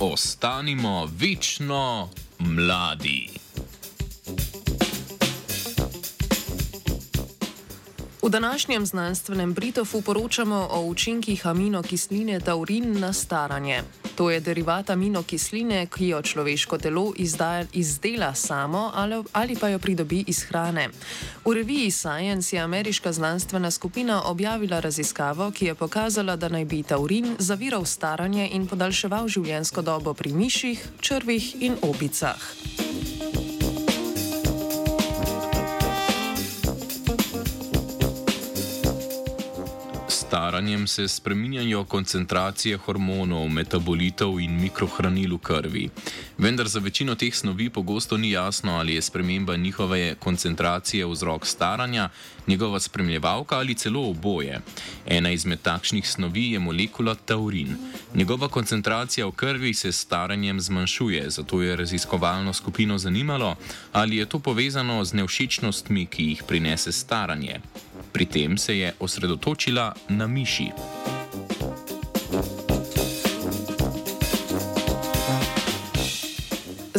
ostanimo 0.00 1.08
večno 1.18 2.08
mladi. 2.38 3.28
V 8.22 8.28
današnjem 8.28 8.86
znanstvenem 8.86 9.54
Britofu 9.54 10.02
poročamo 10.02 10.68
o 10.70 10.80
učinkih 10.80 11.46
aminokisline 11.46 12.40
taurin 12.40 13.00
na 13.00 13.12
staranje. 13.12 13.82
To 14.16 14.30
je 14.30 14.40
derivat 14.40 14.90
aminokisline, 14.90 15.86
ki 15.86 16.08
jo 16.08 16.22
človeško 16.22 16.78
telo 16.78 17.12
izdaja, 17.16 17.64
izdela 17.72 18.34
samo 18.34 18.90
ali, 18.94 19.24
ali 19.32 19.56
pa 19.56 19.68
jo 19.68 19.78
pridobi 19.78 20.24
iz 20.26 20.42
hrane. 20.42 20.88
V 21.44 21.54
reviji 21.54 21.90
Science 21.90 22.56
je 22.56 22.62
ameriška 22.62 23.12
znanstvena 23.12 23.70
skupina 23.70 24.22
objavila 24.24 24.80
raziskavo, 24.80 25.50
ki 25.50 25.66
je 25.66 25.74
pokazala, 25.74 26.36
da 26.36 26.48
naj 26.48 26.64
bi 26.64 26.82
taurin 26.82 27.36
zaviral 27.38 27.84
staranje 27.84 28.48
in 28.52 28.66
podaljševal 28.66 29.28
življenjsko 29.28 29.82
dobo 29.82 30.14
pri 30.14 30.32
miših, 30.32 30.88
črvih 31.00 31.62
in 31.62 31.76
opicah. 31.82 32.36
Staranjem 40.30 40.86
se 40.86 41.08
spreminjajo 41.08 41.84
koncentracije 41.84 42.76
hormonov, 42.76 43.48
metabolitov 43.48 44.36
in 44.40 44.60
mikrohranil 44.62 45.34
v 45.34 45.38
krvi. 45.42 45.88
Vendar 46.38 46.68
za 46.68 46.78
večino 46.78 47.14
teh 47.18 47.34
snovi 47.34 47.66
pogosto 47.70 48.16
ni 48.16 48.30
jasno, 48.30 48.76
ali 48.78 48.94
je 48.94 49.02
sprememba 49.02 49.56
njihove 49.56 50.14
koncentracije 50.14 51.06
vzrok 51.06 51.46
staranja, 51.46 52.08
njegova 52.46 52.80
spremljevalka 52.80 53.56
ali 53.56 53.74
celo 53.74 54.10
oboje. 54.10 54.60
Ena 55.06 55.30
izmed 55.30 55.62
takšnih 55.62 56.08
snovi 56.08 56.52
je 56.52 56.58
molekula 56.58 57.14
taurin. 57.14 57.76
Njegova 58.14 58.48
koncentracija 58.48 59.26
v 59.26 59.32
krvi 59.32 59.74
se 59.74 59.92
s 59.92 59.98
staranjem 59.98 60.60
zmanjšuje, 60.60 61.30
zato 61.30 61.62
je 61.62 61.76
raziskovalno 61.76 62.52
skupino 62.52 62.98
zanimalo, 62.98 63.56
ali 63.92 64.16
je 64.16 64.26
to 64.26 64.38
povezano 64.38 65.04
z 65.04 65.12
nevšečnostmi, 65.12 66.06
ki 66.06 66.24
jih 66.24 66.42
prinese 66.46 66.92
staranje. 66.92 67.60
Pri 68.12 68.26
tem 68.26 68.58
se 68.58 68.78
je 68.78 68.92
osredotočila 68.98 69.94
na 70.08 70.26
miši. 70.26 71.19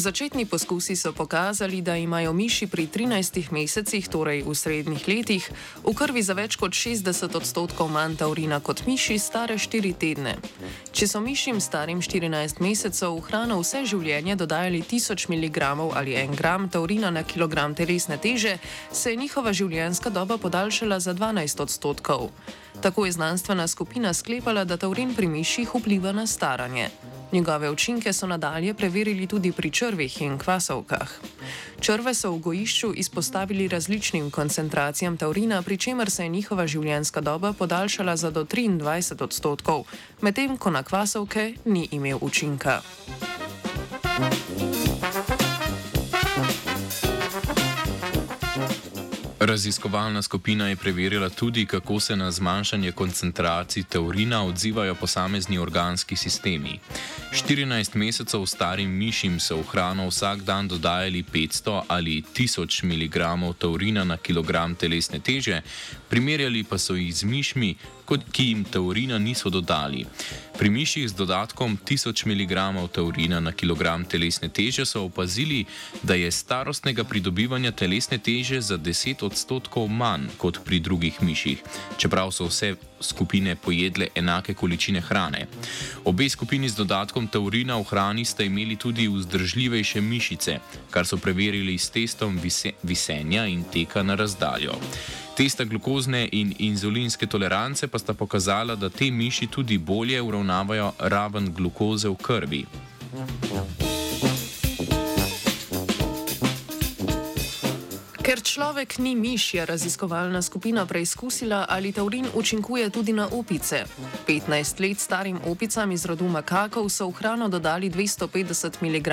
Začetni 0.00 0.46
poskusi 0.46 0.96
so 0.96 1.12
pokazali, 1.12 1.82
da 1.82 1.96
imajo 1.96 2.32
miši 2.32 2.66
pri 2.66 2.86
13 2.86 3.52
mesecih, 3.52 4.08
torej 4.08 4.40
v 4.48 4.54
srednjih 4.56 5.08
letih, 5.08 5.44
v 5.84 5.92
krvi 5.92 6.22
za 6.24 6.32
več 6.32 6.56
kot 6.56 6.72
60 6.72 7.36
odstotkov 7.36 7.92
manj 7.92 8.16
taurina 8.16 8.62
kot 8.64 8.86
miši 8.88 9.18
stare 9.20 9.60
4 9.60 9.92
tedne. 10.00 10.38
Če 10.96 11.04
so 11.04 11.20
mišim 11.20 11.60
starim 11.60 12.00
14 12.00 12.64
mesecev 12.64 13.12
v 13.12 13.26
hrano 13.28 13.60
vse 13.60 13.84
življenje 13.84 14.40
dodajali 14.40 14.80
1000 14.80 15.28
mg 15.36 15.68
ali 15.92 16.16
1 16.16 16.32
gram 16.32 16.72
taurina 16.72 17.12
na 17.12 17.20
kilogram 17.20 17.76
telesne 17.76 18.16
teže, 18.16 18.56
se 18.92 19.12
je 19.12 19.20
njihova 19.20 19.52
življenjska 19.52 20.08
doba 20.08 20.40
podaljšala 20.40 20.96
za 20.96 21.12
12 21.12 21.60
odstotkov. 21.60 22.30
Tako 22.80 23.04
je 23.04 23.12
znanstvena 23.20 23.68
skupina 23.68 24.16
sklepala, 24.16 24.64
da 24.64 24.80
taurin 24.80 25.12
pri 25.12 25.28
miših 25.28 25.76
vpliva 25.76 26.16
na 26.16 26.24
staranje. 26.24 26.88
Njegove 27.32 27.70
učinke 27.70 28.12
so 28.12 28.26
nadalje 28.26 28.74
preverili 28.74 29.26
tudi 29.26 29.52
pri 29.52 29.70
črvih 29.70 30.22
in 30.22 30.38
kvasovkah. 30.38 31.10
Črve 31.80 32.14
so 32.14 32.32
v 32.32 32.38
gojišču 32.38 32.92
izpostavili 32.94 33.68
različnim 33.68 34.30
koncentracijam 34.30 35.16
taurina, 35.16 35.62
pri 35.62 35.76
čemer 35.76 36.10
se 36.10 36.22
je 36.22 36.28
njihova 36.28 36.66
življenjska 36.66 37.20
doba 37.20 37.52
podaljšala 37.52 38.16
za 38.16 38.30
do 38.30 38.44
23 38.44 39.22
odstotkov, 39.22 39.86
medtem 40.20 40.56
ko 40.56 40.70
na 40.70 40.82
kvasovke 40.82 41.54
ni 41.64 41.88
imel 41.90 42.18
učinka. 42.20 42.80
Raziskovalna 49.40 50.22
skupina 50.22 50.68
je 50.68 50.76
preverila 50.76 51.28
tudi, 51.28 51.66
kako 51.66 52.00
se 52.00 52.16
na 52.16 52.30
zmanjšanje 52.30 52.92
koncentracij 52.92 53.82
taurina 53.82 54.44
odzivajo 54.44 54.94
posamezni 54.94 55.58
organski 55.58 56.16
sistemi. 56.16 56.80
14 57.32 57.96
mesecev 57.96 58.46
starim 58.46 58.90
mišim 58.90 59.40
so 59.40 59.56
v 59.56 59.62
hrano 59.62 60.08
vsak 60.08 60.42
dan 60.42 60.68
dodajali 60.68 61.24
500 61.32 61.82
ali 61.88 62.22
1000 62.34 62.84
mg 62.84 63.54
taurina 63.58 64.04
na 64.04 64.16
kilogram 64.16 64.74
telesne 64.74 65.20
teže, 65.20 65.62
primerjali 66.08 66.64
pa 66.64 66.78
so 66.78 66.94
jih 66.94 67.14
z 67.14 67.24
mišmi, 67.24 67.76
ki 68.18 68.44
jim 68.44 68.64
taurina 68.64 69.18
niso 69.18 69.50
dodali. 69.50 70.06
Pri 70.58 70.70
miših 70.70 71.08
z 71.08 71.14
dodatkom 71.14 71.78
1000 71.84 72.26
mg 72.26 72.54
taurina 72.92 73.40
na 73.40 73.52
kilogram 73.52 74.04
telesne 74.04 74.48
teže 74.48 74.86
so 74.86 75.04
opazili, 75.04 75.64
da 76.02 76.14
je 76.14 76.30
starostnega 76.30 77.04
pridobivanja 77.04 77.72
telesne 77.72 78.18
teže 78.18 78.60
za 78.60 78.78
10 78.78 79.24
odstotkov 79.24 79.88
manj 79.88 80.28
kot 80.36 80.60
pri 80.64 80.80
drugih 80.80 81.22
miših, 81.22 81.62
čeprav 81.96 82.32
so 82.32 82.44
vse 82.44 82.74
skupine 83.00 83.56
pojedle 83.56 84.08
enake 84.14 84.54
količine 84.54 85.00
hrane. 85.00 85.46
Obe 86.04 86.28
skupini 86.28 86.68
z 86.68 86.76
dodatkom 86.76 87.28
taurina 87.28 87.78
v 87.78 87.84
hrani 87.84 88.24
sta 88.24 88.42
imeli 88.42 88.76
tudi 88.76 89.08
vzdržljivejše 89.08 90.00
mišice, 90.00 90.58
kar 90.90 91.06
so 91.06 91.16
preverili 91.16 91.78
s 91.78 91.90
testom 91.90 92.40
visenja 92.82 93.46
in 93.46 93.64
teka 93.64 94.02
na 94.02 94.14
razdaljo. 94.14 94.76
Testa 95.40 95.64
glukozne 95.64 96.28
in 96.32 96.50
inzulinske 96.58 97.26
tolerance 97.26 97.88
pa 97.88 97.98
sta 97.98 98.12
pokazala, 98.14 98.74
da 98.74 98.90
te 98.90 99.10
miši 99.10 99.46
tudi 99.46 99.78
bolje 99.78 100.20
uravnavajo 100.22 100.92
raven 100.98 101.48
glukoze 101.56 102.08
v 102.08 102.16
krvi. 102.22 102.60
Ker 108.22 108.42
človek 108.44 108.98
ni 108.98 109.14
miš, 109.16 109.54
je 109.54 109.66
raziskovalna 109.66 110.42
skupina 110.42 110.84
preizkusila, 110.86 111.64
ali 111.68 111.92
taurin 111.92 112.28
učinkuje 112.34 112.90
tudi 112.90 113.12
na 113.12 113.28
opice. 113.32 113.84
15 114.28 114.80
let 114.80 114.98
starim 114.98 115.40
opicam 115.46 115.92
iz 115.92 116.04
rodu 116.04 116.28
makakov 116.28 116.88
so 116.88 117.08
v 117.08 117.16
hrano 117.16 117.48
dodali 117.48 117.90
250 117.90 118.82
mg 118.82 119.08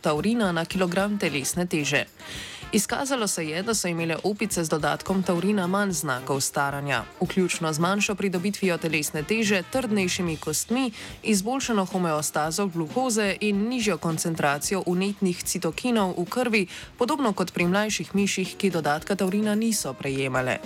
taurina 0.00 0.52
na 0.52 0.64
kilogram 0.64 1.18
telesne 1.18 1.66
teže. 1.66 2.06
Izkazalo 2.72 3.26
se 3.26 3.48
je, 3.48 3.62
da 3.62 3.74
so 3.74 3.88
imele 3.88 4.16
opice 4.24 4.64
z 4.64 4.68
dodatkom 4.68 5.22
taurina 5.22 5.66
manj 5.66 5.90
znakov 5.92 6.40
staranja, 6.40 7.04
vključno 7.20 7.72
z 7.72 7.78
manjšo 7.78 8.14
pridobitvijo 8.14 8.78
telesne 8.78 9.22
teže, 9.22 9.62
trdnejšimi 9.72 10.36
kostmi, 10.36 10.90
izboljšano 11.22 11.84
homeostazo 11.84 12.66
glukoze 12.66 13.36
in 13.40 13.68
nižjo 13.68 13.98
koncentracijo 13.98 14.82
unetnih 14.86 15.44
citokinov 15.44 16.14
v 16.18 16.24
krvi, 16.24 16.66
podobno 16.98 17.32
kot 17.32 17.52
pri 17.52 17.66
mlajših 17.66 18.14
miših, 18.14 18.56
ki 18.56 18.70
dodatka 18.70 19.14
taurina 19.16 19.54
niso 19.54 19.92
prejemale. 19.92 20.58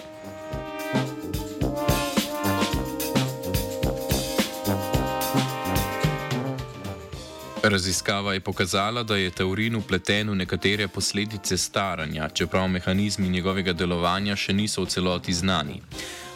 Raziskava 7.63 8.33
je 8.35 8.41
pokazala, 8.41 9.03
da 9.03 9.17
je 9.17 9.31
taurin 9.31 9.77
upleten 9.77 10.31
v 10.31 10.35
nekatere 10.35 10.89
posledice 10.89 11.59
staranja, 11.59 12.29
čeprav 12.29 12.69
mehanizmi 12.69 13.29
njegovega 13.29 13.73
delovanja 13.73 14.37
še 14.37 14.53
niso 14.53 14.83
v 14.83 14.89
celoti 14.89 15.33
znani. 15.33 15.83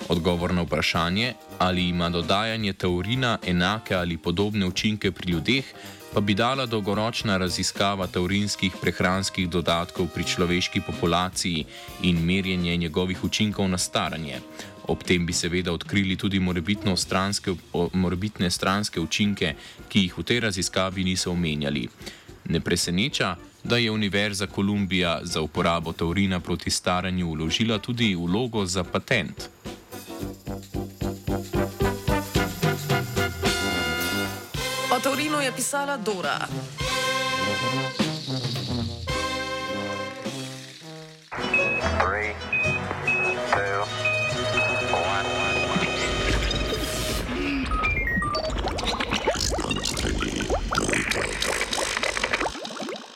Odgovor 0.08 0.52
na 0.54 0.62
vprašanje, 0.62 1.32
ali 1.58 1.88
ima 1.88 2.10
dodajanje 2.10 2.72
taurina 2.72 3.38
enake 3.46 3.94
ali 3.94 4.18
podobne 4.18 4.66
učinke 4.66 5.12
pri 5.12 5.32
ljudeh, 5.32 5.64
pa 6.12 6.20
bi 6.20 6.34
dala 6.34 6.66
dolgoročna 6.66 7.36
raziskava 7.36 8.06
taurinskih 8.06 8.76
prehranskih 8.80 9.48
dodatkov 9.48 10.12
pri 10.14 10.24
človeški 10.24 10.80
populaciji 10.80 11.64
in 12.02 12.20
merjenje 12.20 12.76
njegovih 12.76 13.24
učinkov 13.24 13.68
na 13.68 13.78
staranje. 13.78 14.40
Ob 14.88 15.02
tem 15.02 15.26
bi 15.26 15.32
seveda 15.32 15.72
odkrili 15.72 16.16
tudi 16.16 16.40
stranske, 16.96 17.54
morbitne 17.92 18.50
stranske 18.50 19.00
učinke, 19.00 19.54
ki 19.88 20.00
jih 20.00 20.18
v 20.18 20.22
tej 20.22 20.40
raziskavi 20.40 21.04
niso 21.04 21.30
omenjali. 21.30 21.88
Ne 22.44 22.60
preseneča, 22.60 23.36
da 23.64 23.76
je 23.76 23.90
Univerza 23.90 24.46
Kolumbija 24.46 25.20
za 25.22 25.40
uporabo 25.40 25.92
taurina 25.92 26.40
proti 26.40 26.70
staranju 26.70 27.28
uložila 27.28 27.78
tudi 27.78 28.14
vlogo 28.14 28.66
za 28.66 28.84
patent. 28.84 29.48
O 34.90 35.00
taurinu 35.02 35.40
je 35.40 35.52
pisala 35.52 35.96
Dora. 35.96 36.38